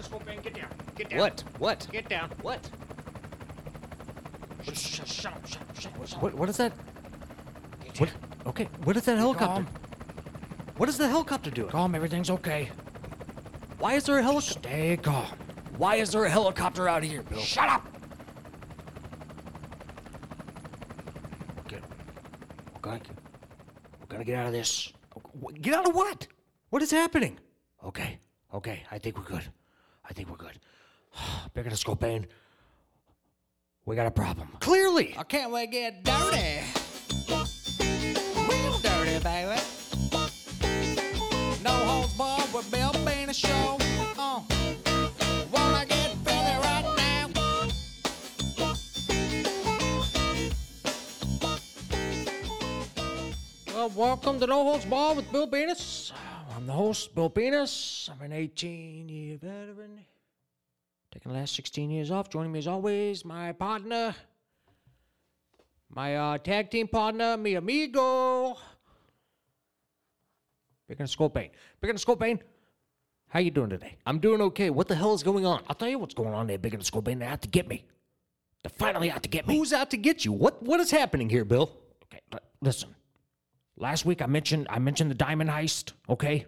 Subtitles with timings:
[0.00, 0.68] Bigger Scorpion, get down.
[0.96, 1.18] Get down.
[1.18, 1.44] What?
[1.58, 1.86] What?
[1.92, 2.30] Get down.
[2.40, 2.70] What?
[4.64, 6.22] Shut, shut, shut up, shut up, shut up, shut up.
[6.22, 6.34] What?
[6.34, 6.72] What is that?
[7.84, 8.08] Get What?
[8.08, 8.18] down.
[8.46, 8.64] Okay.
[8.84, 9.64] What is that helicopter?
[9.64, 9.68] calm.
[10.78, 11.68] What is the helicopter doing?
[11.70, 12.70] Calm, everything's okay.
[13.78, 14.60] Why is there a helicopter?
[14.60, 15.26] Stay calm.
[15.76, 17.38] Why is there a helicopter out here, Bill?
[17.40, 17.86] Shut up!
[21.66, 21.80] Okay.
[22.74, 23.00] We're gonna,
[24.00, 24.92] we're gonna get out of this.
[25.60, 26.26] Get out of what?
[26.70, 27.38] What is happening?
[27.84, 28.18] Okay,
[28.54, 29.44] okay, I think we're good.
[30.10, 30.58] I think we're good.
[31.54, 32.26] Bigger Scorpion,
[33.86, 34.48] we got a problem.
[34.58, 35.14] Clearly.
[35.16, 36.64] I can't wait to get dirty.
[38.48, 39.60] Real dirty, baby.
[41.62, 43.78] No holds barred with Bill Bean a show.
[44.18, 44.40] Uh,
[45.52, 47.28] wanna get filthy right now?
[53.72, 56.12] Well, welcome to No Holds Barred with Bill Venus.
[56.60, 58.10] I'm the host, Bill Venus.
[58.12, 60.04] I'm an 18 year veteran.
[61.10, 62.28] Taking the last 16 years off.
[62.28, 64.14] Joining me as always, my partner,
[65.88, 68.58] my uh, tag team partner, mi amigo.
[70.86, 71.48] Big and Scorpion.
[71.80, 72.38] Big and Scorpion,
[73.28, 73.96] how you doing today?
[74.04, 74.68] I'm doing okay.
[74.68, 75.62] What the hell is going on?
[75.66, 77.20] I'll tell you what's going on there, Big and Scorpion.
[77.20, 77.86] They're out to get me.
[78.62, 79.56] They're finally out to get me.
[79.56, 80.32] Who's out to get you?
[80.32, 80.62] What?
[80.62, 81.72] What is happening here, Bill?
[82.04, 82.94] Okay, li- listen.
[83.80, 86.44] Last week I mentioned I mentioned the diamond heist, okay?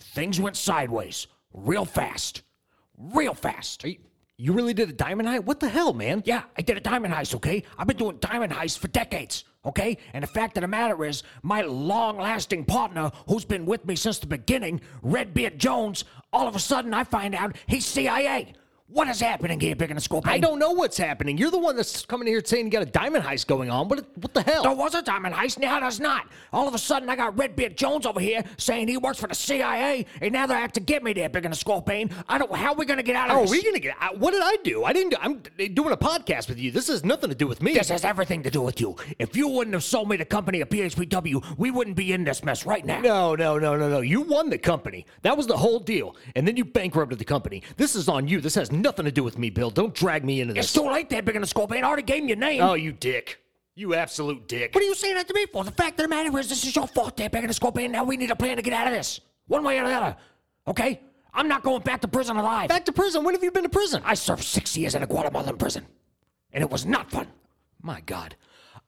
[0.00, 2.42] Things went sideways real fast.
[2.98, 3.84] Real fast.
[3.84, 3.96] You,
[4.36, 5.44] you really did a diamond heist?
[5.44, 6.22] What the hell, man?
[6.26, 7.62] Yeah, I did a diamond heist, okay?
[7.78, 9.96] I've been doing diamond heists for decades, okay?
[10.12, 13.94] And the fact of the matter is, my long lasting partner, who's been with me
[13.94, 18.54] since the beginning, Redbeard Jones, all of a sudden I find out he's CIA.
[18.92, 20.34] What is happening here, Big and Scorpion?
[20.34, 21.38] I don't know what's happening.
[21.38, 23.86] You're the one that's coming here saying you got a diamond heist going on.
[23.88, 24.04] What?
[24.16, 24.64] What the hell?
[24.64, 26.26] There was a diamond heist, now there's not.
[26.52, 29.34] All of a sudden, I got Redbeard Jones over here saying he works for the
[29.34, 32.10] CIA, and now they're out to get me there, Big and Scorpion.
[32.28, 32.52] I don't.
[32.52, 33.52] How are we gonna get out of How are this?
[33.52, 33.94] we gonna get?
[34.00, 34.18] out?
[34.18, 34.82] What did I do?
[34.82, 35.14] I didn't.
[35.20, 35.40] I'm
[35.72, 36.72] doing a podcast with you.
[36.72, 37.74] This has nothing to do with me.
[37.74, 38.96] This has everything to do with you.
[39.20, 42.42] If you wouldn't have sold me the company of PHPW, we wouldn't be in this
[42.42, 43.00] mess right now.
[43.00, 44.00] No, no, no, no, no.
[44.00, 45.06] You won the company.
[45.22, 46.16] That was the whole deal.
[46.34, 47.62] And then you bankrupted the company.
[47.76, 48.40] This is on you.
[48.40, 49.70] This has nothing to do with me, Bill.
[49.70, 50.66] Don't drag me into this.
[50.66, 51.84] It's too late there, Big and Scorpion.
[51.84, 52.60] I already gave him your name.
[52.62, 53.40] Oh, you dick.
[53.74, 54.74] You absolute dick.
[54.74, 55.64] What are you saying that to me for?
[55.64, 57.92] The fact of the matter is, this is your fault there, Big the Scorpion.
[57.92, 59.20] Now we need a plan to get out of this.
[59.46, 60.16] One way or the other.
[60.66, 61.00] Okay?
[61.32, 62.68] I'm not going back to prison alive.
[62.68, 63.24] Back to prison.
[63.24, 64.02] When have you been to prison?
[64.04, 65.86] I served six years in a Guatemalan prison.
[66.52, 67.28] And it was not fun.
[67.82, 68.36] My God,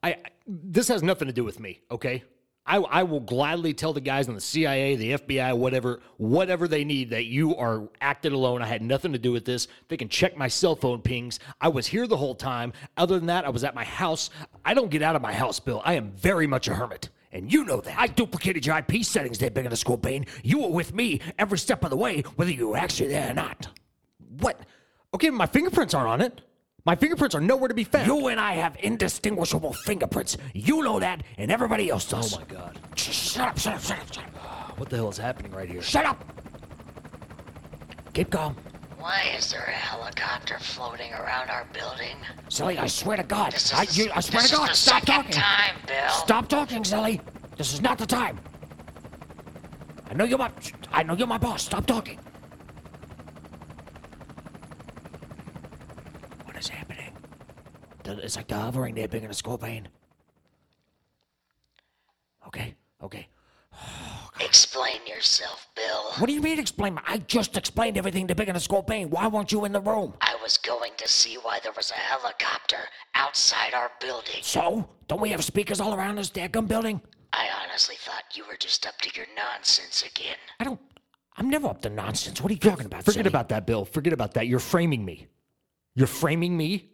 [0.03, 0.17] I, I
[0.47, 1.81] this has nothing to do with me.
[1.91, 2.25] Okay,
[2.65, 6.85] I I will gladly tell the guys in the CIA, the FBI, whatever, whatever they
[6.85, 8.63] need that you are acted alone.
[8.63, 9.69] I had nothing to do with this.
[9.89, 11.41] They can check my cell phone pings.
[11.61, 12.73] I was here the whole time.
[12.97, 14.31] Other than that, I was at my house.
[14.65, 15.83] I don't get out of my house, Bill.
[15.85, 17.11] I am very much a hermit.
[17.33, 17.99] And you know that.
[17.99, 20.27] I duplicated your IP settings there, Big and Scorpion.
[20.43, 23.35] You were with me every step of the way, whether you were actually there or
[23.35, 23.69] not.
[24.39, 24.61] What?
[25.15, 26.43] Okay, my fingerprints aren't on it.
[26.85, 28.07] My fingerprints are nowhere to be found.
[28.09, 30.37] You and I have indistinguishable fingerprints.
[30.53, 32.35] You know that, and everybody else does.
[32.35, 34.79] oh my God, Shut up, shut up, shut up, shut up.
[34.79, 35.81] what the hell is happening right here?
[35.83, 36.25] Shut up!
[38.15, 38.57] Keep calm.
[38.99, 42.17] Why is there a helicopter floating around our building?
[42.49, 43.53] Silly, I swear to God.
[43.53, 45.33] This is I, the- you, I swear this to is God, the stop talking.
[45.33, 46.09] time, Bill.
[46.11, 47.21] Stop talking, Silly.
[47.57, 48.39] This is not the time.
[50.11, 50.51] I know you're my
[50.93, 51.63] I know you're my boss.
[51.65, 52.19] Stop talking.
[56.45, 57.13] What is happening?
[58.02, 59.89] The- It's like ah, the hovering there, big in a scorpion.
[62.47, 63.29] Okay, okay.
[64.41, 66.13] Explain yourself, Bill.
[66.19, 66.99] What do you mean explain?
[67.07, 69.11] I just explained everything to Big and a Scorpion.
[69.11, 70.15] Why weren't you in the room?
[70.21, 72.79] I was going to see why there was a helicopter
[73.15, 74.41] outside our building.
[74.43, 74.89] So?
[75.09, 77.01] Don't we have speakers all around this daggum building?
[77.33, 80.37] I honestly thought you were just up to your nonsense again.
[80.61, 80.81] I don't.
[81.37, 82.41] I'm never up to nonsense.
[82.41, 83.05] What are you talking about?
[83.05, 83.29] Forget silly?
[83.29, 83.85] about that, Bill.
[83.85, 84.47] Forget about that.
[84.47, 85.29] You're framing me.
[85.95, 86.92] You're framing me.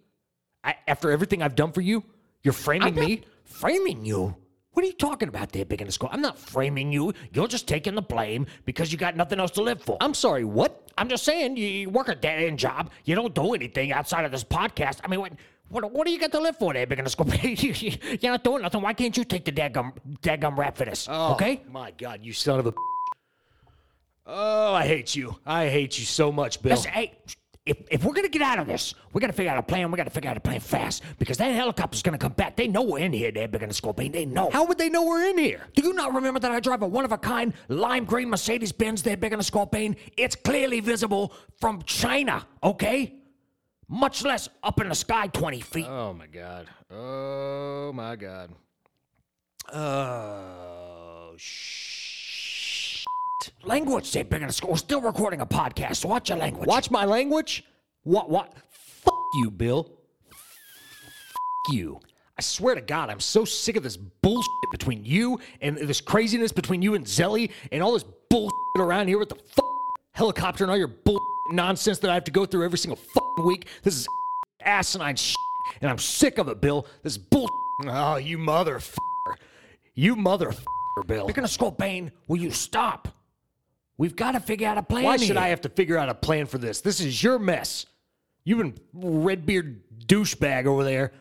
[0.68, 2.04] I, after everything I've done for you,
[2.42, 3.22] you're framing not me.
[3.44, 4.36] framing you.
[4.72, 6.18] What are you talking about there, Big and a Scorpion?
[6.18, 7.14] I'm not framing you.
[7.32, 9.96] You're just taking the blame because you got nothing else to live for.
[10.00, 10.44] I'm sorry.
[10.44, 10.93] What?
[10.98, 12.90] I'm just saying, you, you work a dead end job.
[13.04, 15.00] You don't do anything outside of this podcast.
[15.02, 15.32] I mean, what,
[15.70, 17.56] what, what do you got to live for there, Big and a Scorpion?
[18.20, 18.82] You're not doing nothing.
[18.82, 21.08] Why can't you take the daggum, daggum rap for this?
[21.10, 21.62] Oh, okay?
[21.66, 22.75] Oh, My God, you son of a.
[24.26, 25.38] Oh, I hate you.
[25.46, 26.76] I hate you so much, Bill.
[26.76, 27.14] Listen, hey,
[27.69, 29.91] if, if we're gonna get out of this, we gotta figure out a plan.
[29.91, 32.56] We gotta figure out a plan fast because that helicopter's gonna come back.
[32.56, 33.31] They know we're in here.
[33.31, 34.12] They're big and Scorpion.
[34.12, 34.50] They know.
[34.50, 35.67] How would they know we're in here?
[35.75, 38.73] Do you not remember that I drive a one of a kind lime green Mercedes
[38.73, 39.97] Benz there, big and Scorpion?
[40.17, 42.47] It's clearly visible from China.
[42.62, 43.15] Okay,
[43.88, 45.87] much less up in the sky, twenty feet.
[45.87, 46.67] Oh my God.
[46.91, 48.50] Oh my God.
[49.73, 51.97] Oh shh.
[53.64, 54.70] Language, Dave Big in a Skull.
[54.70, 55.96] We're still recording a podcast.
[55.96, 56.67] So watch your language.
[56.67, 57.64] Watch my language?
[58.02, 58.31] What?
[58.31, 58.52] What?
[58.70, 59.85] Fuck you, Bill.
[60.31, 62.00] Fuck you.
[62.38, 66.52] I swear to God, I'm so sick of this bullshit between you and this craziness
[66.52, 69.64] between you and Zelly and all this bullshit around here with the fuck
[70.12, 71.19] helicopter and all your bull
[71.50, 73.67] nonsense that I have to go through every single fucking week.
[73.82, 74.06] This is
[74.62, 75.37] asinine shit,
[75.81, 76.87] and I'm sick of it, Bill.
[77.02, 77.49] This bull.
[77.87, 78.99] Oh, you motherfucker.
[79.94, 81.26] You motherfucker, Bill.
[81.26, 83.08] You're gonna Skull Bane, will you stop?
[83.98, 85.04] We've got to figure out a plan.
[85.04, 85.38] Why should here.
[85.38, 86.80] I have to figure out a plan for this?
[86.80, 87.84] This is your mess.
[88.44, 91.12] You've been Redbeard douchebag over there.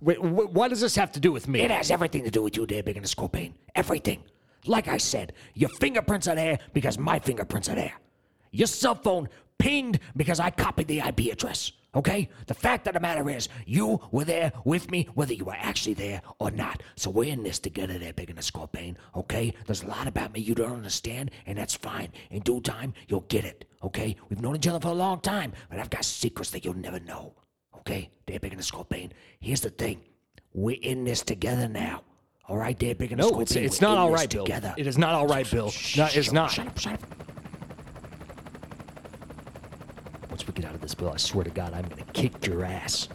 [0.00, 1.60] Wait, wh- what does this have to do with me?
[1.62, 3.54] It has everything to do with you, there, Big in a Skull Bane.
[3.74, 4.22] Everything.
[4.66, 7.94] Like I said, your fingerprints are there because my fingerprints are there.
[8.52, 9.28] Your cell phone
[9.58, 11.72] pinged because I copied the IP address.
[11.94, 12.28] Okay?
[12.46, 15.94] The fact of the matter is, you were there with me, whether you were actually
[15.94, 16.82] there or not.
[16.96, 18.96] So we're in this together there, Big in the Bane.
[19.14, 19.54] Okay?
[19.66, 22.12] There's a lot about me you don't understand, and that's fine.
[22.30, 23.64] In due time, you'll get it.
[23.82, 24.16] Okay?
[24.28, 27.00] We've known each other for a long time, but I've got secrets that you'll never
[27.00, 27.34] know.
[27.78, 28.10] Okay?
[28.26, 29.12] There, Big in the Bane.
[29.40, 30.00] Here's the thing.
[30.52, 32.02] We're in this together now.
[32.46, 33.64] All right, there, Big in the no, it's, Bane.
[33.64, 34.44] it's We're not all right, Bill.
[34.44, 34.74] together.
[34.76, 35.72] It is not all right, Bill.
[35.96, 36.50] No, it's not.
[36.50, 37.33] Shut up, shut up.
[40.34, 42.44] Once we get out of this, Bill, I swear to God, I'm going to kick
[42.44, 43.08] your ass.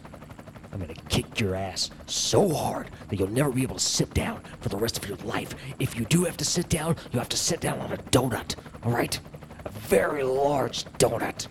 [0.72, 4.14] I'm going to kick your ass so hard that you'll never be able to sit
[4.14, 5.54] down for the rest of your life.
[5.78, 8.54] If you do have to sit down, you have to sit down on a donut,
[8.82, 9.20] all right?
[9.66, 11.46] A very large donut.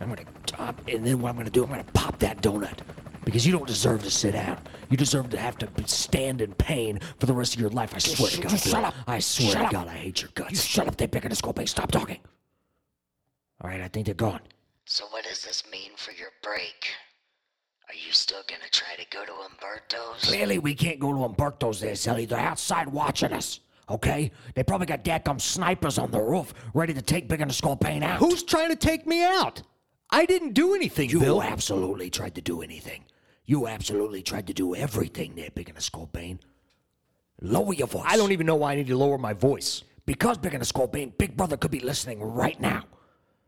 [0.00, 2.18] I'm going to top, and then what I'm going to do, I'm going to pop
[2.20, 2.78] that donut
[3.26, 4.58] because you don't deserve to sit down.
[4.88, 7.94] You deserve to have to stand in pain for the rest of your life.
[7.94, 8.58] I swear to God.
[8.58, 8.94] shut up.
[9.06, 9.72] I swear Shut to up.
[9.72, 10.50] God, I hate your guts.
[10.50, 11.66] You shut up there, Big in the Skull Bane.
[11.66, 12.20] Stop talking.
[13.64, 14.40] All right, I think they're gone.
[14.84, 16.90] So what does this mean for your break?
[17.88, 20.22] Are you still gonna try to go to Umberto's?
[20.22, 22.26] Clearly, we can't go to Umberto's there, Sally.
[22.26, 23.60] They're outside watching us.
[23.88, 24.30] Okay?
[24.54, 27.76] They probably got dadgum snipers on the roof ready to take Big in the Skull
[27.76, 28.18] Pain out.
[28.18, 29.62] Who's trying to take me out?
[30.10, 31.42] I didn't do anything, You Bill.
[31.42, 33.04] absolutely tried to do anything.
[33.46, 36.38] You absolutely tried to do everything there, Big in the Skull Bane.
[37.40, 38.04] Lower your voice.
[38.06, 39.84] I don't even know why I need to lower my voice.
[40.04, 42.84] Because Big in the Skull Bane, Big Brother could be listening right now.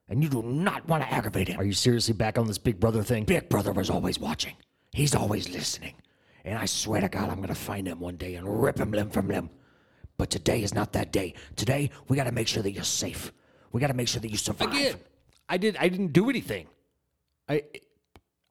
[0.08, 1.58] And you do not want to aggravate him.
[1.58, 3.25] Are you seriously back on this Big Brother thing?
[3.25, 4.55] Big Brother was always watching.
[4.93, 5.94] He's always listening.
[6.44, 8.93] And I swear to God, I'm going to find him one day and rip him
[8.93, 9.50] limb from limb.
[10.17, 11.35] But today is not that day.
[11.56, 13.32] Today, we got to make sure that you're safe.
[13.73, 14.73] We got to make sure that you survive.
[14.73, 14.94] Again,
[15.49, 15.76] I did.
[15.76, 16.69] I didn't do anything.
[17.49, 17.64] I,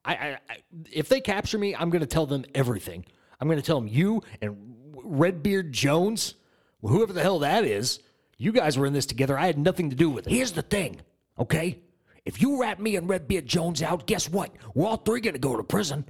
[0.04, 0.56] I, I, I
[0.92, 3.04] if they capture me, I'm going to tell them everything.
[3.40, 6.34] I'm going to tell them you and Redbeard Jones,
[6.82, 8.00] whoever the hell that is.
[8.38, 9.38] You guys were in this together.
[9.38, 10.30] I had nothing to do with it.
[10.30, 11.00] Here's the thing,
[11.38, 11.80] okay?
[12.24, 14.50] If you rat me and Redbeard Jones out, guess what?
[14.74, 16.04] We're all three going to go to prison,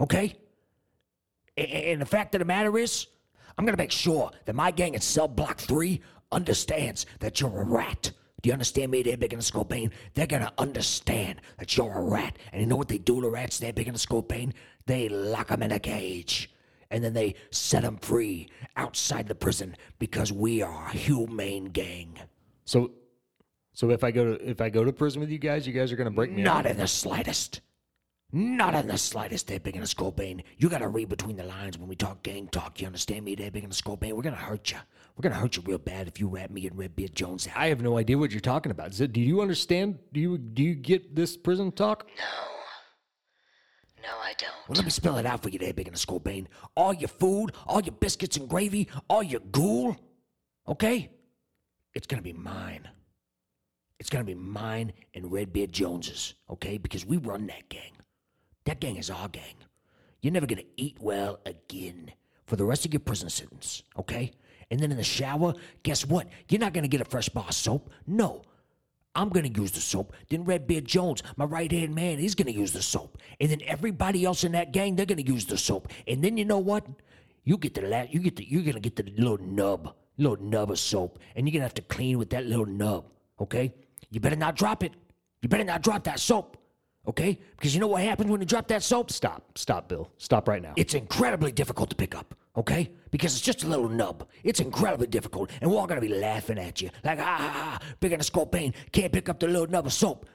[0.00, 0.34] okay?
[1.56, 3.06] And the fact of the matter is,
[3.58, 6.00] I'm going to make sure that my gang at Cell Block 3
[6.32, 8.12] understands that you're a rat.
[8.42, 9.66] Do you understand me there, Big and Skull
[10.14, 12.38] They're to understand that you're a rat.
[12.52, 14.26] And you know what they do to rats there, Big and Skull
[14.86, 16.50] They lock them in a cage.
[16.90, 22.18] And then they set them free outside the prison because we are a humane gang.
[22.64, 22.92] So,
[23.80, 25.90] so if I go to if I go to prison with you guys, you guys
[25.90, 26.72] are going to break me Not out.
[26.72, 27.62] in the slightest.
[28.30, 30.14] Not in the slightest, there, Big and the Skull
[30.58, 32.78] You gotta read between the lines when we talk gang talk.
[32.78, 34.76] You understand me, there, Big and the Skull We're gonna hurt you.
[35.16, 37.56] We're gonna hurt you real bad if you rat me and Redbeard Jones out.
[37.56, 38.90] I have no idea what you're talking about.
[38.90, 39.98] Is it- do you understand?
[40.12, 42.06] Do you do you get this prison talk?
[42.18, 42.24] No.
[44.02, 44.52] No, I don't.
[44.68, 46.22] Well, let me spell it out for you there, Big and the Skull
[46.76, 49.96] All your food, all your biscuits and gravy, all your ghoul,
[50.68, 51.10] okay?
[51.94, 52.86] It's gonna be mine.
[54.00, 56.78] It's gonna be mine and Redbeard Jones's, okay?
[56.78, 57.92] Because we run that gang.
[58.64, 59.54] That gang is our gang.
[60.22, 62.10] You're never gonna eat well again
[62.46, 64.32] for the rest of your prison sentence, okay?
[64.70, 65.52] And then in the shower,
[65.82, 66.28] guess what?
[66.48, 67.90] You're not gonna get a fresh bar of soap.
[68.06, 68.42] No.
[69.14, 70.14] I'm gonna use the soap.
[70.30, 73.18] Then Redbeard Jones, my right hand man, he's gonna use the soap.
[73.38, 75.88] And then everybody else in that gang, they're gonna use the soap.
[76.08, 76.86] And then you know what?
[77.44, 80.70] You get the la- you get the you're gonna get the little nub, little nub
[80.70, 83.04] of soap, and you're gonna have to clean with that little nub.
[83.40, 83.74] Okay?
[84.10, 84.92] You better not drop it.
[85.42, 86.56] You better not drop that soap.
[87.06, 87.38] Okay?
[87.56, 89.10] Because you know what happens when you drop that soap?
[89.10, 90.10] Stop, stop, Bill.
[90.18, 90.74] Stop right now.
[90.76, 92.90] It's incredibly difficult to pick up, okay?
[93.10, 94.28] Because it's just a little nub.
[94.44, 96.90] It's incredibly difficult, and we're all gonna be laughing at you.
[97.02, 99.92] Like, ah, ah, ah, Big the Skull Bane can't pick up the little nub of
[99.94, 100.26] soap.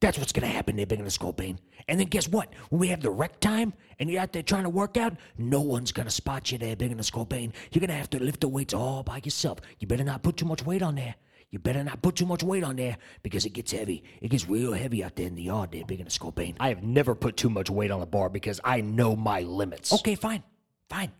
[0.00, 1.58] That's what's gonna happen there, Big and the Bane.
[1.88, 2.52] And then guess what?
[2.68, 5.60] When we have the rec time and you're out there trying to work out, no
[5.62, 7.52] one's gonna spot you there, Big and the Bane.
[7.70, 9.60] You're gonna have to lift the weights all by yourself.
[9.78, 11.14] You better not put too much weight on there.
[11.50, 14.02] You better not put too much weight on there because it gets heavy.
[14.20, 16.56] It gets real heavy out there in the yard there, Big and the Skull Bane.
[16.58, 19.92] I have never put too much weight on a bar because I know my limits.
[19.92, 20.42] Okay, fine,
[20.90, 21.12] fine.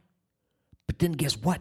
[0.86, 1.60] But then guess what?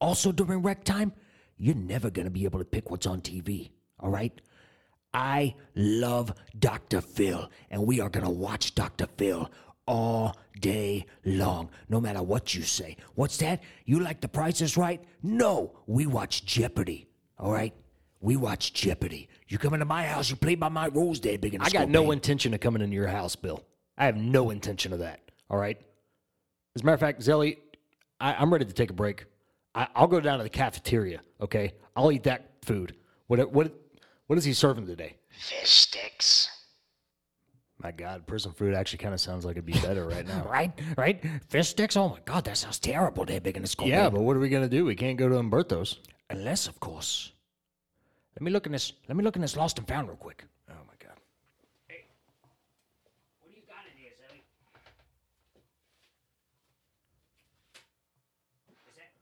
[0.00, 1.12] Also during rec time,
[1.56, 3.70] you're never going to be able to pick what's on TV.
[4.00, 4.40] All right?
[5.12, 7.00] I love Dr.
[7.00, 9.06] Phil, and we are going to watch Dr.
[9.16, 9.50] Phil
[9.86, 12.96] all day long, no matter what you say.
[13.14, 13.62] What's that?
[13.84, 15.04] You like the Price is Right?
[15.22, 17.08] No, we watch Jeopardy.
[17.38, 17.74] All right?
[18.24, 19.28] We watch Jeopardy.
[19.48, 21.90] You come into my house, you play by my rules, Dad big and I got
[21.90, 23.62] no intention of coming into your house, Bill.
[23.98, 25.20] I have no intention of that.
[25.50, 25.78] All right.
[26.74, 27.58] As a matter of fact, Zelly,
[28.18, 29.26] I, I'm ready to take a break.
[29.74, 31.20] I, I'll go down to the cafeteria.
[31.38, 32.96] Okay, I'll eat that food.
[33.26, 33.74] What what
[34.26, 35.16] what is he serving today?
[35.28, 36.48] Fish sticks.
[37.76, 40.48] My God, prison food actually kind of sounds like it'd be better right now.
[40.48, 40.72] Right?
[40.96, 41.22] Right?
[41.50, 41.94] Fish sticks?
[41.94, 44.48] Oh my God, that sounds terrible, there, big and it's yeah, but what are we
[44.48, 44.86] gonna do?
[44.86, 45.98] We can't go to Umberto's.
[46.30, 47.33] Unless, of course.
[48.34, 48.92] Let me look in this.
[49.08, 50.44] Let me look in this lost and found real quick.
[50.68, 51.16] Oh my God.
[51.88, 52.04] Hey,
[53.40, 54.40] what do you got in here, Zelly?
[58.88, 59.12] Is that?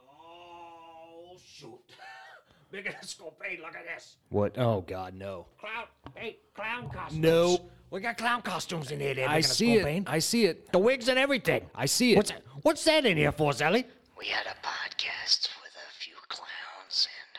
[0.00, 1.80] Oh shoot!
[2.72, 4.16] Big and Scorpion, look at this.
[4.28, 4.58] What?
[4.58, 5.46] Oh God, no.
[5.58, 5.84] Clown.
[6.14, 7.20] Hey, clown costumes.
[7.22, 7.58] No.
[7.90, 9.28] We got clown costumes in here, there.
[9.28, 10.02] I Big and see Scorpion.
[10.04, 10.08] it.
[10.08, 10.70] I see it.
[10.70, 11.62] The wigs and everything.
[11.74, 12.16] I see it.
[12.16, 12.42] What's that?
[12.62, 13.84] What's that in here for, Zelly?
[14.16, 17.38] We had a podcast with a few clowns, and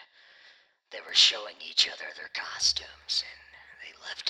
[0.92, 3.40] they were showing each other their costumes, and
[3.80, 4.30] they left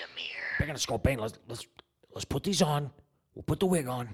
[0.61, 0.67] them here.
[0.67, 1.67] Big and Scorpion, let's let's
[2.13, 2.91] let's put these on.
[3.35, 4.09] We'll put the wig on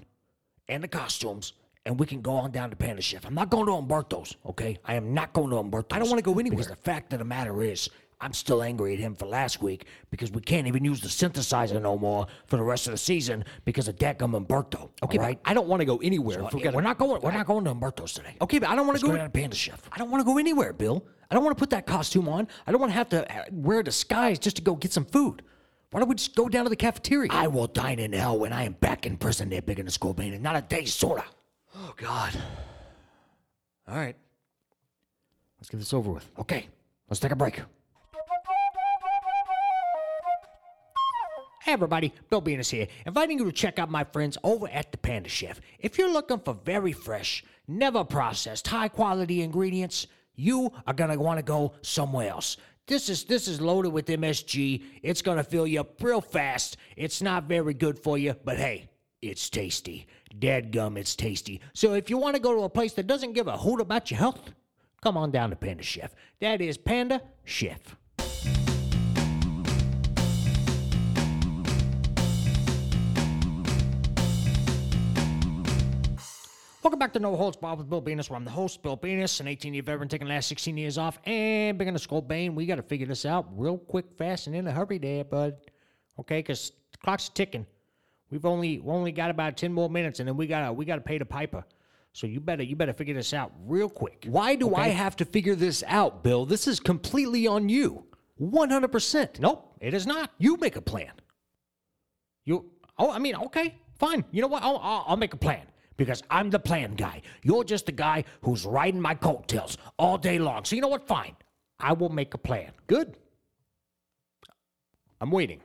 [0.68, 1.54] and the costumes,
[1.86, 3.26] and we can go on down to Panda Chef.
[3.26, 4.78] I'm not going to Umberto's, okay?
[4.84, 5.96] I am not going to Umberto's.
[5.96, 6.58] I don't want to go anywhere.
[6.58, 7.88] Because the fact of the matter is,
[8.20, 11.80] I'm still angry at him for last week because we can't even use the synthesizer
[11.80, 14.90] no more for the rest of the season because of Deckham Umberto.
[15.02, 15.38] Okay, all right?
[15.44, 16.42] I don't want to go anywhere.
[16.42, 17.22] we're, gonna- we're not going.
[17.22, 18.36] We're not going to Umberto's today.
[18.40, 19.16] Okay, but I don't want to go go.
[19.16, 19.88] down to Panda Chef.
[19.92, 21.04] I don't want to go anywhere, Bill.
[21.30, 22.48] I don't want to put that costume on.
[22.66, 25.04] I don't want to have to uh, wear a disguise just to go get some
[25.04, 25.42] food.
[25.90, 27.30] Why don't we just go down to the cafeteria?
[27.32, 29.90] I will dine in hell when I am back in prison there, big in the
[29.90, 31.24] Scorpion, and not a day sooner.
[31.76, 32.32] oh God.
[33.88, 34.16] All right.
[35.58, 36.30] Let's get this over with.
[36.38, 36.68] Okay,
[37.08, 37.62] let's take a break.
[41.62, 44.96] Hey everybody, Bill Venus here, inviting you to check out my friends over at the
[44.96, 45.60] Panda Chef.
[45.78, 51.38] If you're looking for very fresh, never processed, high quality ingredients, you are gonna want
[51.38, 52.56] to go somewhere else.
[52.88, 54.82] This is this is loaded with MSG.
[55.02, 56.78] It's gonna fill you up real fast.
[56.96, 58.88] It's not very good for you, but hey,
[59.20, 60.06] it's tasty.
[60.38, 61.60] Dead gum, it's tasty.
[61.74, 64.10] So if you want to go to a place that doesn't give a hoot about
[64.10, 64.52] your health,
[65.02, 66.14] come on down to Panda Chef.
[66.40, 67.94] That is Panda Chef.
[76.88, 79.40] Welcome back to No Holds Barred with Bill Venus, where I'm the host, Bill Venus,
[79.40, 82.54] an 18 year veteran taking the last 16 years off, and in the skull bane.
[82.54, 85.58] We got to figure this out real quick, fast, and in a hurry there, bud.
[86.18, 87.66] Okay, because the clock's ticking.
[88.30, 91.02] We've only we only got about 10 more minutes, and then we gotta we gotta
[91.02, 91.62] pay the piper.
[92.14, 94.24] So you better you better figure this out real quick.
[94.26, 96.46] Why do I have to figure this out, Bill?
[96.46, 98.06] This is completely on you.
[98.40, 99.40] 100%.
[99.40, 100.30] Nope, it is not.
[100.38, 101.12] You make a plan.
[102.46, 102.64] You,
[102.96, 104.24] oh, I mean, okay, fine.
[104.30, 104.62] You know what?
[104.62, 105.66] I'll, I'll, I'll make a plan
[105.98, 107.20] because I'm the plan guy.
[107.42, 110.64] You're just the guy who's riding my coattails all day long.
[110.64, 111.06] So you know what?
[111.06, 111.36] Fine.
[111.78, 112.72] I will make a plan.
[112.86, 113.16] Good.
[115.20, 115.60] I'm waiting.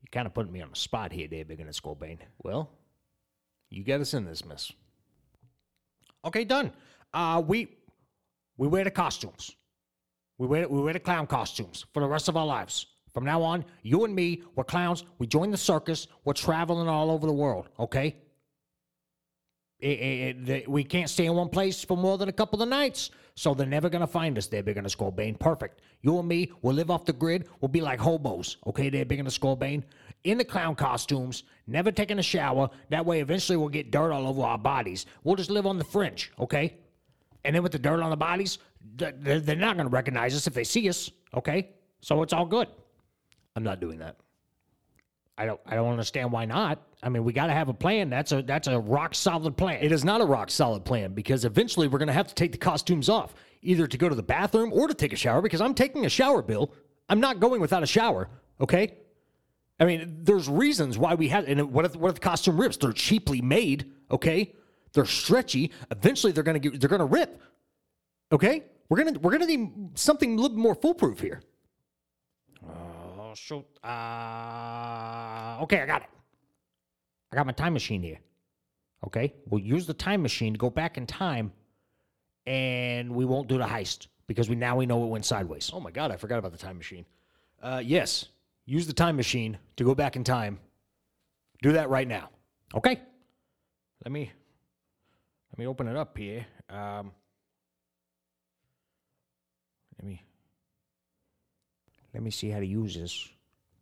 [0.00, 2.20] You're kind of putting me on the spot here, there, big in the skull bane.
[2.42, 2.70] Well,
[3.68, 4.72] you got us in this, miss.
[6.24, 6.72] Okay, done.
[7.12, 7.76] Uh, we
[8.56, 9.50] we wear the costumes.
[10.38, 12.86] We wear we wear the clown costumes for the rest of our lives.
[13.14, 15.04] From now on, you and me, we're clowns.
[15.18, 16.08] We join the circus.
[16.24, 17.68] We're traveling all over the world.
[17.78, 18.16] Okay.
[19.78, 22.68] It- it- it- we can't stay in one place for more than a couple of
[22.68, 24.46] nights, so they're never gonna find us.
[24.48, 25.36] They're big in the skull bane.
[25.36, 25.80] Perfect.
[26.00, 27.48] You and me, we'll live off the grid.
[27.60, 28.56] We'll be like hobos.
[28.66, 29.84] Okay, they're big in the skull bane.
[30.24, 32.68] In the clown costumes, never taking a shower.
[32.88, 35.06] That way, eventually, we'll get dirt all over our bodies.
[35.22, 36.32] We'll just live on the fringe.
[36.38, 36.78] Okay.
[37.44, 38.58] And then with the dirt on the bodies,
[38.98, 41.10] th- they're not gonna recognize us if they see us.
[41.34, 41.68] Okay.
[42.00, 42.68] So it's all good.
[43.56, 44.16] I'm not doing that.
[45.36, 46.80] I don't I don't understand why not.
[47.02, 48.08] I mean, we got to have a plan.
[48.08, 49.78] That's a that's a rock solid plan.
[49.82, 52.52] It is not a rock solid plan because eventually we're going to have to take
[52.52, 55.60] the costumes off, either to go to the bathroom or to take a shower because
[55.60, 56.72] I'm taking a shower, Bill.
[57.08, 58.28] I'm not going without a shower,
[58.60, 58.94] okay?
[59.78, 62.76] I mean, there's reasons why we have, and what if, what if the costume rips?
[62.76, 64.54] They're cheaply made, okay?
[64.92, 65.72] They're stretchy.
[65.90, 67.42] Eventually they're going to get, they're going to rip,
[68.32, 68.64] okay?
[68.88, 71.42] We're going to, we're going to need something a little more foolproof here.
[73.34, 73.66] Shoot.
[73.82, 76.08] Uh, okay, I got it.
[77.32, 78.18] I got my time machine here.
[79.06, 81.52] Okay, we'll use the time machine to go back in time,
[82.46, 85.70] and we won't do the heist because we now we know it went sideways.
[85.74, 87.04] Oh my God, I forgot about the time machine.
[87.62, 88.26] Uh, yes,
[88.66, 90.58] use the time machine to go back in time.
[91.62, 92.30] Do that right now.
[92.74, 93.00] Okay.
[94.04, 94.30] Let me
[95.50, 96.44] let me open it up here.
[96.68, 97.12] Um,
[99.98, 100.22] let me
[102.14, 103.28] let me see how to use this.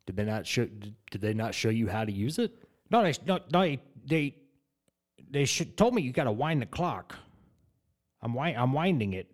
[0.07, 0.67] Did they not show?
[1.11, 2.53] Did they not show you how to use it?
[2.91, 4.35] No, they no, no they they,
[5.31, 7.15] they should, told me you got to wind the clock.
[8.23, 9.31] I'm wi- I'm winding it,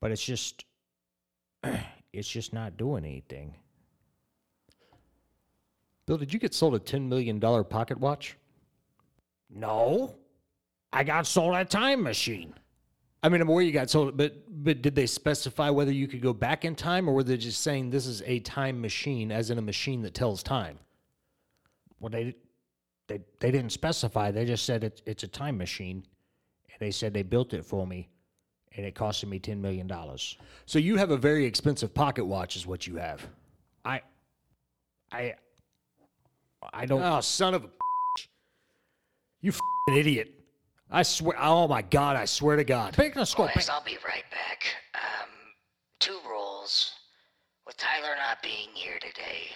[0.00, 0.64] but it's just
[2.12, 3.54] it's just not doing anything.
[6.06, 8.36] Bill, did you get sold a ten million dollar pocket watch?
[9.50, 10.16] No,
[10.92, 12.54] I got sold a time machine.
[13.24, 16.20] I mean, I'm aware you got sold, but but did they specify whether you could
[16.20, 19.48] go back in time, or were they just saying this is a time machine, as
[19.48, 20.78] in a machine that tells time?
[22.00, 22.34] Well, they
[23.06, 24.30] they they didn't specify.
[24.30, 26.04] They just said it's it's a time machine,
[26.70, 28.10] and they said they built it for me,
[28.76, 30.36] and it costed me ten million dollars.
[30.66, 33.26] So you have a very expensive pocket watch, is what you have.
[33.86, 34.02] I
[35.10, 35.34] I
[36.74, 37.02] I don't.
[37.02, 37.70] Oh, son of a!
[39.40, 39.52] You
[39.90, 40.43] idiot!
[40.90, 41.36] I swear.
[41.40, 42.16] Oh my God!
[42.16, 42.94] I swear to God.
[42.94, 43.52] Picking a scope.
[43.54, 44.66] Boys, I'll be right back.
[44.94, 45.28] Um,
[45.98, 46.92] two rules.
[47.66, 49.48] With Tyler not being here today,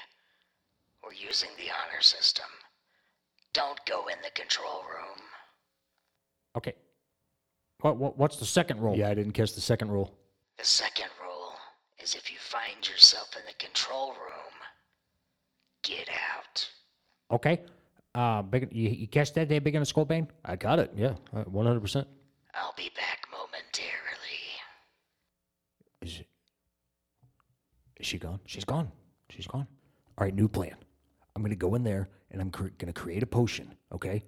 [1.05, 2.47] we're using the honor system.
[3.53, 5.21] Don't go in the control room.
[6.57, 6.75] Okay.
[7.81, 8.97] What, what what's the second rule?
[8.97, 10.13] Yeah, I didn't catch the second rule.
[10.57, 11.53] The second rule
[12.03, 14.55] is if you find yourself in the control room,
[15.83, 16.69] get out.
[17.31, 17.61] Okay.
[18.19, 20.27] Uh, big, you, you catch that day, big in the skull bane?
[20.45, 20.91] I got it.
[20.97, 21.13] Yeah,
[21.45, 22.09] one hundred percent.
[22.53, 24.43] I'll be back momentarily.
[26.03, 26.23] Is
[28.01, 28.41] is she gone?
[28.45, 28.91] She's gone.
[29.31, 29.69] She's gone.
[30.17, 30.75] All right, new plan.
[31.37, 34.25] I'm going to go in there and I'm cre- going to create a potion, okay?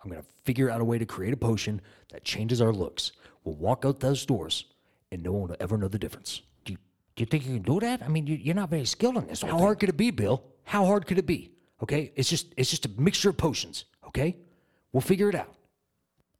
[0.00, 1.80] I'm going to figure out a way to create a potion
[2.12, 3.10] that changes our looks.
[3.42, 4.66] We'll walk out those doors
[5.10, 6.42] and no one will ever know the difference.
[6.64, 6.78] Do you,
[7.16, 8.00] do you think you can do that?
[8.02, 9.42] I mean, you, you're not very skilled in this.
[9.42, 10.44] How hard could it be, Bill?
[10.62, 11.50] How hard could it be?
[11.82, 12.12] Okay?
[12.14, 14.36] It's just it's just a mixture of potions, okay?
[14.92, 15.54] We'll figure it out.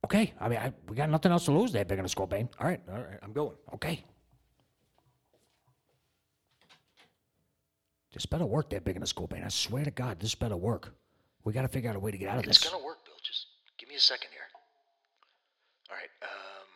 [0.04, 0.34] Okay.
[0.38, 2.48] I mean, I, we got nothing else to lose there, big in the skull bane.
[2.60, 3.56] All right, all right, I'm going.
[3.74, 4.04] Okay.
[8.12, 9.42] This better work there, big in the skull bane.
[9.42, 10.94] I swear to God, this better work.
[11.42, 12.58] We got to figure out a way to get out of this.
[12.58, 13.14] It's gonna work, Bill.
[13.22, 14.46] Just give me a second here.
[15.90, 16.10] All right.
[16.22, 16.68] Um.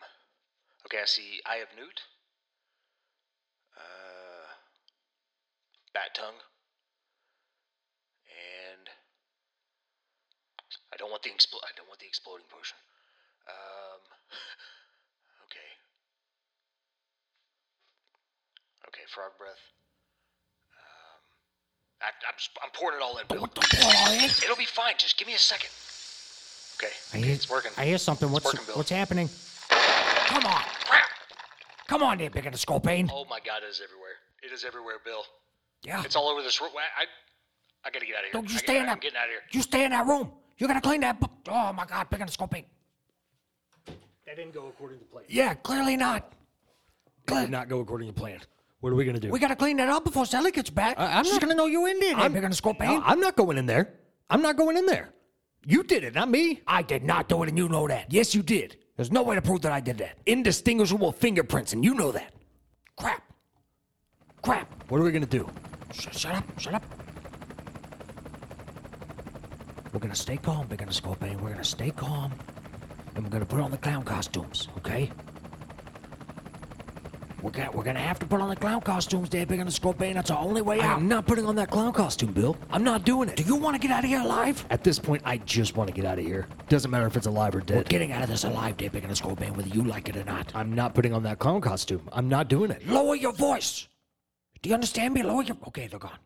[0.87, 1.41] Okay, I see.
[1.47, 2.01] Eye of Newt.
[3.77, 4.49] Uh.
[5.95, 6.41] Bat tongue.
[8.29, 8.89] And
[10.99, 12.77] I don't want the expl- I don't want the exploding potion.
[13.47, 14.03] Um.
[15.49, 15.71] Okay.
[18.89, 19.63] Okay, frog breath.
[20.75, 21.23] Um.
[22.03, 22.35] I, I'm
[22.65, 23.49] I'm pouring it all in, Bill.
[24.43, 24.95] It'll be fine.
[24.99, 25.71] Just give me a second.
[26.77, 26.93] Okay.
[27.15, 27.71] I okay, hear, it's working.
[27.79, 28.31] I hear something.
[28.31, 28.77] What's working, Bill.
[28.77, 29.31] what's happening?
[29.71, 31.09] Come on, Crap!
[31.87, 33.09] come on, there, big in the skull bane.
[33.11, 33.63] Oh my God!
[33.63, 34.19] It is everywhere.
[34.43, 35.23] It is everywhere, Bill.
[35.83, 36.03] Yeah.
[36.05, 36.71] It's all over this room.
[36.77, 37.07] I, I,
[37.87, 38.33] I gotta get out of here.
[38.33, 39.41] Don't you I, stay in I'm getting out of here.
[39.53, 40.33] You stay in that room.
[40.59, 41.21] You're gonna clean that.
[41.21, 42.67] bu- Oh my God, in the skull.
[43.87, 45.25] That didn't go according to plan.
[45.29, 46.33] Yeah, clearly not.
[47.27, 48.41] That did not go according to plan.
[48.81, 49.31] What are we to do?
[49.31, 50.99] We gotta clean that up before Sally gets back.
[50.99, 52.15] I- I'm She's not- gonna know you in there.
[52.17, 53.03] I'm the skull No.
[53.05, 53.95] I'm not going in there.
[54.31, 55.13] I'm not going in there.
[55.67, 56.63] You did it, not me.
[56.67, 58.13] I did not do it, and you know that.
[58.13, 58.77] Yes, you did.
[58.97, 60.19] There's no way to prove that I did that.
[60.27, 62.33] Indistinguishable fingerprints, and you know that.
[62.97, 63.23] Crap.
[64.43, 64.69] Crap.
[64.91, 65.49] What are we to do?
[65.93, 66.61] Shut, shut up.
[66.61, 66.85] Shut up.
[69.93, 71.41] We're gonna stay calm, big skull bane.
[71.41, 72.33] We're gonna stay calm,
[73.15, 74.69] and we're gonna put on the clown costumes.
[74.79, 75.11] Okay.
[77.41, 79.93] We're gonna, we're gonna have to put on the clown costumes there, big the skull.
[79.93, 80.99] That's our only way out.
[80.99, 82.57] I'm not putting on that clown costume, Bill.
[82.71, 83.37] I'm not doing it.
[83.37, 84.65] Do you want to get out of here alive?
[84.71, 86.49] At this point, I just want to get out of here.
[86.69, 87.77] Doesn't matter if it's alive or dead.
[87.77, 90.25] We're getting out of this alive, there, big the skull whether you like it or
[90.25, 90.51] not.
[90.55, 92.03] I'm not putting on that clown costume.
[92.13, 92.87] I'm not doing it.
[92.89, 93.87] Lower your voice.
[94.61, 95.23] Do you understand me?
[95.23, 95.57] Lower your.
[95.69, 96.19] Okay, they're gone.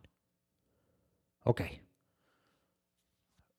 [1.46, 1.78] Okay.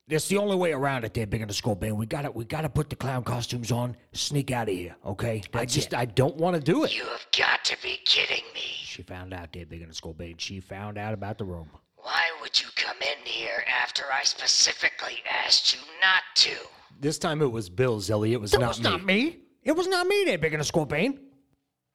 [0.08, 1.96] That's the only way around it, there, big in the skull bane.
[1.96, 4.96] We gotta, we gotta put the clown costumes on, sneak out of here.
[5.06, 5.42] Okay.
[5.54, 5.98] I just, it.
[5.98, 6.94] I don't want to do it.
[6.94, 8.62] You have got to be kidding me.
[8.62, 10.36] She found out, there, big in the skull bane.
[10.38, 11.70] She found out about the room.
[11.96, 16.52] Why would you come in here after I specifically asked you not to?
[17.00, 18.32] This time it was Bill, Zelly.
[18.32, 18.84] It was That not was me.
[18.84, 19.38] not me.
[19.64, 21.18] It was not me, there, big in the skull bane.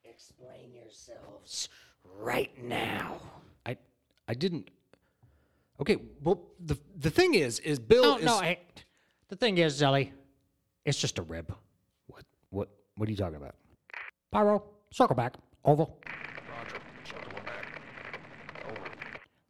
[0.02, 1.68] Explain yourselves
[2.18, 3.18] right now.
[3.66, 3.76] I,
[4.26, 4.70] I didn't.
[5.80, 8.24] Okay, well, the the thing is, is Bill No, is.
[8.24, 8.38] no.
[8.40, 8.58] Hey,
[9.28, 10.10] the thing is, Zelly,
[10.84, 11.54] it's just a rib.
[12.06, 13.54] What, what, what are you talking about?
[14.32, 15.34] Pyro, circle back.
[15.64, 15.98] Oval.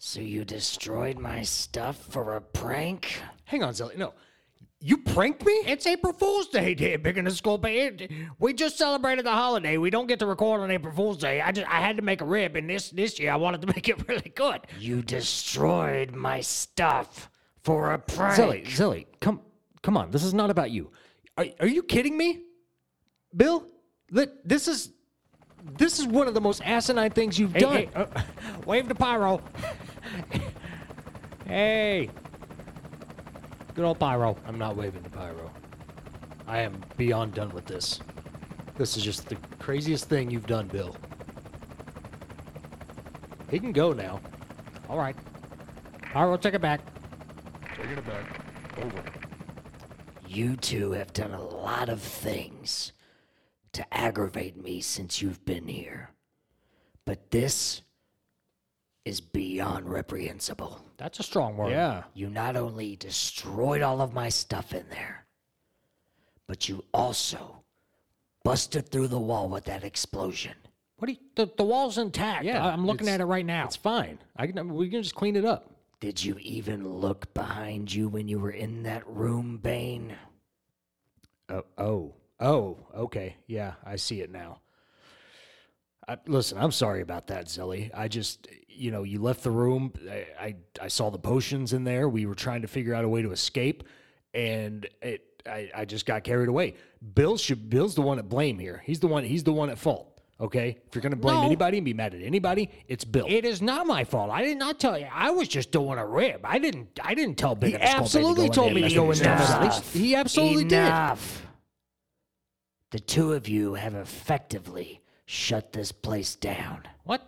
[0.00, 3.20] So you destroyed my stuff for a prank?
[3.44, 3.96] Hang on, Zelly.
[3.96, 4.14] No,
[4.80, 5.52] you pranked me.
[5.66, 8.30] It's April Fool's Day, dear big in the bane.
[8.38, 9.76] We just celebrated the holiday.
[9.76, 11.40] We don't get to record on April Fool's Day.
[11.40, 13.66] I just I had to make a rib, and this this year I wanted to
[13.74, 14.60] make it really good.
[14.78, 17.28] You destroyed my stuff
[17.62, 18.36] for a prank.
[18.36, 19.40] Zilly, Zilly, come,
[19.82, 20.12] come on.
[20.12, 20.92] This is not about you.
[21.36, 22.42] Are, are you kidding me?
[23.36, 23.66] Bill,
[24.10, 24.92] this is
[25.76, 27.74] this is one of the most asinine things you've Hey, done.
[27.76, 28.06] hey, uh,
[28.64, 29.42] wave the pyro.
[31.46, 32.10] hey.
[33.78, 34.36] Good old pyro.
[34.44, 35.52] I'm not waving the pyro.
[36.48, 38.00] I am beyond done with this.
[38.74, 40.96] This is just the craziest thing you've done, Bill.
[43.48, 44.20] He can go now.
[44.88, 45.14] All right.
[46.12, 46.80] Pyro, take it back.
[47.76, 48.40] Taking it back.
[48.78, 49.04] Over.
[50.26, 52.92] You two have done a lot of things
[53.74, 56.10] to aggravate me since you've been here.
[57.04, 57.82] But this
[59.08, 60.80] is beyond reprehensible.
[60.98, 61.70] That's a strong word.
[61.70, 62.04] Yeah.
[62.14, 65.24] You not only destroyed all of my stuff in there,
[66.46, 67.62] but you also
[68.44, 70.54] busted through the wall with that explosion.
[70.98, 72.44] What do you, the, the wall's intact.
[72.44, 73.64] Yeah, I- I'm looking at it right now.
[73.64, 74.18] It's fine.
[74.36, 75.70] I can, we can just clean it up.
[76.00, 80.14] Did you even look behind you when you were in that room, Bane?
[81.48, 83.36] Oh, oh, oh, okay.
[83.46, 84.60] Yeah, I see it now.
[86.06, 87.90] I, listen, I'm sorry about that, Zilly.
[87.94, 88.46] I just,
[88.78, 89.92] you know, you left the room.
[90.10, 92.08] I, I, I saw the potions in there.
[92.08, 93.84] We were trying to figure out a way to escape,
[94.34, 96.74] and it, I, I just got carried away.
[97.14, 98.82] Bill should, Bill's the one at blame here.
[98.84, 99.24] He's the one.
[99.24, 100.14] He's the one at fault.
[100.40, 101.46] Okay, if you're gonna blame No.
[101.46, 103.26] anybody and be mad at anybody, it's Bill.
[103.28, 104.30] It is not my fault.
[104.30, 105.08] I did not tell you.
[105.12, 106.42] I was just doing a rib.
[106.44, 107.00] I didn't.
[107.02, 109.34] I didn't tell Big he absolutely told me to go in there.
[109.34, 109.92] Enough.
[109.92, 110.78] He absolutely did.
[110.78, 111.44] Enough.
[112.92, 116.84] The two of you have effectively shut this place down.
[117.02, 117.26] What?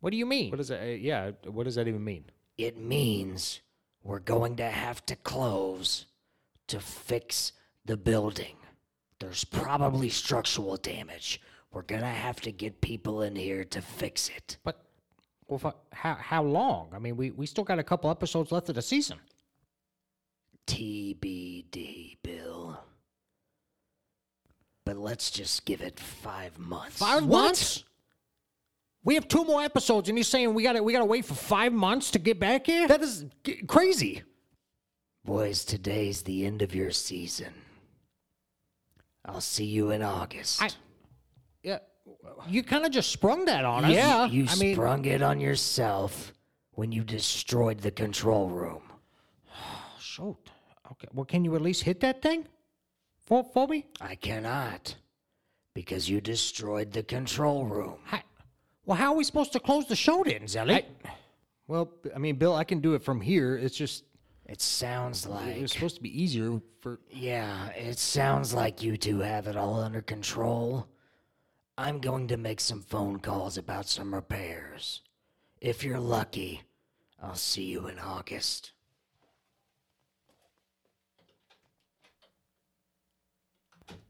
[0.00, 0.50] What do you mean?
[0.50, 0.80] What does that?
[0.82, 2.24] uh, Yeah, what does that even mean?
[2.58, 3.60] It means
[4.02, 6.06] we're going to have to close
[6.68, 7.52] to fix
[7.84, 8.56] the building.
[9.18, 11.40] There's probably structural damage.
[11.72, 14.56] We're going to have to get people in here to fix it.
[14.64, 14.82] But
[15.46, 16.90] well, for, how how long?
[16.94, 19.18] I mean, we we still got a couple episodes left of the season.
[20.66, 22.78] TBD, Bill.
[24.84, 26.98] But let's just give it five months.
[26.98, 27.84] Five months.
[29.02, 31.24] We have two more episodes, and you're saying we got to we got to wait
[31.24, 32.86] for five months to get back here?
[32.86, 34.22] That is g- crazy.
[35.24, 37.52] Boys, today's the end of your season.
[39.24, 40.62] I'll see you in August.
[40.62, 40.70] I-
[41.62, 41.78] yeah.
[42.48, 43.92] You kind of just sprung that on us.
[43.92, 44.26] Yeah.
[44.26, 46.32] You I mean, sprung it on yourself
[46.72, 48.82] when you destroyed the control room.
[50.00, 50.36] shoot.
[50.92, 51.08] Okay.
[51.14, 52.46] Well, can you at least hit that thing
[53.26, 53.86] for for me?
[54.00, 54.96] I cannot.
[55.74, 57.96] Because you destroyed the control room.
[58.06, 58.22] Hi.
[58.90, 60.84] Well, how are we supposed to close the show then, Zelly?
[61.68, 63.56] Well, I mean, Bill, I can do it from here.
[63.56, 64.02] It's just
[64.46, 65.60] It sounds it like.
[65.62, 66.98] was supposed to be easier for.
[67.08, 70.88] Yeah, it sounds like you two have it all under control.
[71.78, 75.02] I'm going to make some phone calls about some repairs.
[75.60, 76.62] If you're lucky,
[77.22, 78.72] I'll see you in August.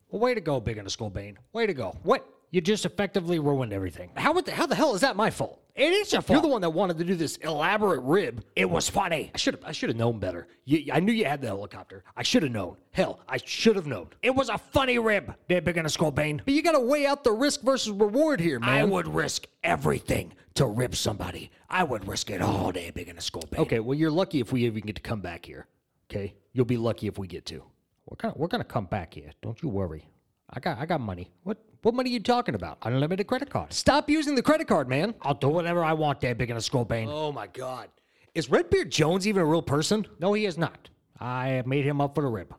[0.09, 1.37] well, way to go, Big Skull Bane.
[1.53, 1.99] Way to go.
[2.03, 2.27] What?
[2.51, 4.11] You just effectively ruined everything.
[4.17, 5.63] How would the, how the hell is that my fault?
[5.77, 6.35] It is your fault.
[6.35, 8.45] You're the one that wanted to do this elaborate rib.
[8.57, 9.31] It was funny.
[9.35, 10.49] I should have I should have known better.
[10.65, 12.03] You, I knew you had the helicopter.
[12.17, 12.77] I should have known.
[12.91, 14.09] Hell, I should have known.
[14.23, 16.43] It was a funny rib, Big in a Skull Bane.
[16.45, 18.69] But you got to weigh out the risk versus reward here, man.
[18.69, 21.51] I would risk everything to rip somebody.
[21.69, 23.61] I would risk it all day, Big in a Skull Bane.
[23.61, 25.67] Okay, well, you're lucky if we even get to come back here.
[26.11, 27.63] Okay, you'll be lucky if we get to.
[28.07, 29.31] We're gonna we're gonna come back here.
[29.41, 30.09] Don't you worry.
[30.53, 31.31] I got I got money.
[31.45, 32.79] What what money are you talking about?
[32.83, 33.73] Unlimited credit card.
[33.73, 35.15] Stop using the credit card, man.
[35.23, 37.09] I'll do whatever I want there, Big in Skull Bane.
[37.11, 37.89] Oh my God,
[38.35, 40.07] is Redbeard Jones even a real person?
[40.19, 40.89] No, he is not.
[41.19, 42.55] I have made him up for the rib.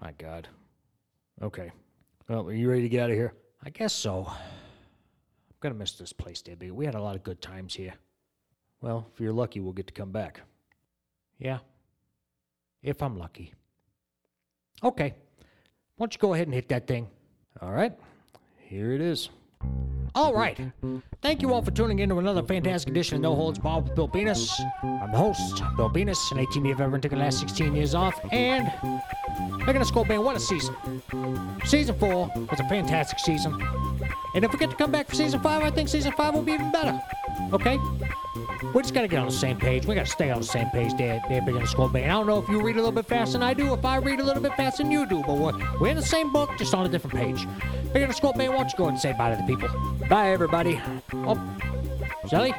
[0.00, 0.48] My God.
[1.42, 1.72] Okay.
[2.28, 3.34] Well, are you ready to get out of here?
[3.64, 4.26] I guess so.
[4.28, 6.70] I'm gonna miss this place, Big.
[6.70, 7.94] We had a lot of good times here.
[8.80, 10.40] Well, if you're lucky, we'll get to come back.
[11.38, 11.58] Yeah.
[12.82, 13.54] If I'm lucky.
[14.82, 15.14] Okay.
[15.96, 17.08] Why don't you go ahead and hit that thing?
[17.62, 17.92] All right,
[18.58, 19.28] here it is.
[20.14, 20.56] All right.
[21.22, 23.96] Thank you all for tuning in to another fantastic edition of No Holds Barred with
[23.96, 24.60] Bill Venus.
[24.82, 28.14] I'm the host, Bill Venus, an 18 year veteran, took the last 16 years off,
[28.30, 28.70] and
[29.66, 30.22] making a skull bane.
[30.22, 30.76] What a season!
[31.64, 33.60] Season four was a fantastic season,
[34.36, 36.42] and if we get to come back for season five, I think season five will
[36.42, 37.02] be even better.
[37.52, 37.78] Okay?
[38.72, 39.84] We just gotta get on the same page.
[39.84, 42.04] We gotta stay on the same page big in the skull bane.
[42.04, 43.96] I don't know if you read a little bit faster than I do, if I
[43.96, 46.50] read a little bit faster than you do, but we're, we're in the same book,
[46.56, 47.46] just on a different page.
[47.94, 49.68] In the skull bane, why don't you go and say bye to the people?
[50.08, 50.80] Bye, everybody.
[51.12, 51.38] Oh,
[52.28, 52.52] Shelly?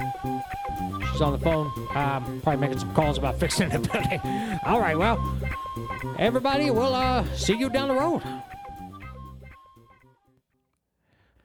[1.11, 1.67] She's on the phone.
[1.93, 4.21] Um, probably making some calls about fixing the building.
[4.65, 5.19] All right, well,
[6.17, 8.21] everybody, we'll uh, see you down the road.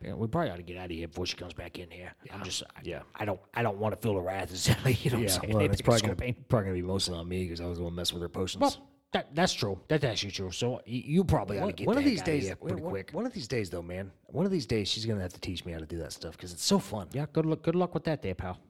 [0.02, 2.12] Yeah, we probably ought to get out of here before she comes back in here.
[2.32, 3.00] I'm just, I, Yeah.
[3.16, 4.94] I don't, I don't want to feel the wrath of Shelly.
[5.02, 5.52] You know what I'm Yeah, saying?
[5.54, 7.94] well, it's probably gonna, probably gonna be mostly on me because I was the one
[7.94, 8.60] messing with her potions.
[8.62, 9.80] Well, That, that's true.
[9.88, 10.52] That's actually true.
[10.52, 13.10] So you probably ought to get one the of these days, pretty one- quick.
[13.12, 14.12] One of these days, though, man.
[14.26, 16.36] One of these days, she's gonna have to teach me how to do that stuff
[16.36, 17.08] because it's so fun.
[17.12, 17.62] Yeah, good luck.
[17.62, 18.60] Good luck with that, there, pal.